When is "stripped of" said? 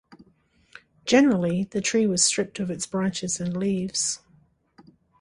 2.25-2.71